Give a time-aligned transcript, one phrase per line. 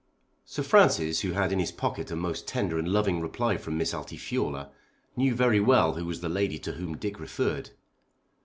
[0.45, 3.93] Sir Francis who had in his pocket a most tender and loving reply from Miss
[3.93, 4.71] Altifiorla
[5.15, 7.69] knew very well who was the lady to whom Dick referred.